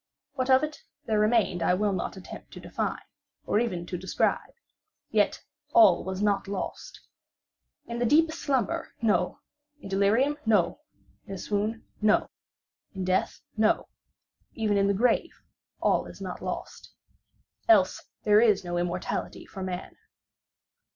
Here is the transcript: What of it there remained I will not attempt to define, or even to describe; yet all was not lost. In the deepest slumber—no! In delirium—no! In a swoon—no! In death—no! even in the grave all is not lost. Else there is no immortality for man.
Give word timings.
What 0.33 0.49
of 0.49 0.63
it 0.63 0.81
there 1.05 1.19
remained 1.19 1.61
I 1.61 1.75
will 1.75 1.93
not 1.93 2.17
attempt 2.17 2.49
to 2.53 2.59
define, 2.59 3.03
or 3.45 3.59
even 3.59 3.85
to 3.85 3.99
describe; 3.99 4.55
yet 5.11 5.43
all 5.73 6.03
was 6.03 6.23
not 6.23 6.47
lost. 6.47 6.99
In 7.85 7.99
the 7.99 8.05
deepest 8.07 8.41
slumber—no! 8.41 9.37
In 9.79 9.89
delirium—no! 9.89 10.79
In 11.27 11.33
a 11.35 11.37
swoon—no! 11.37 12.31
In 12.95 13.05
death—no! 13.05 13.89
even 14.55 14.75
in 14.77 14.87
the 14.87 14.95
grave 14.95 15.43
all 15.79 16.07
is 16.07 16.19
not 16.19 16.41
lost. 16.41 16.89
Else 17.69 18.03
there 18.23 18.41
is 18.41 18.63
no 18.63 18.79
immortality 18.79 19.45
for 19.45 19.61
man. 19.61 19.97